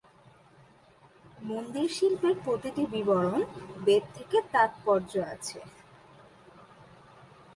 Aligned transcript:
মন্দির 1.41 1.87
শিল্পের 1.97 2.35
প্রতিটি 2.45 2.83
বিবরণ 2.93 3.41
বেদ 3.85 4.03
থেকে 4.15 4.37
তাৎপর্য 4.53 5.11
আছে। 5.33 5.59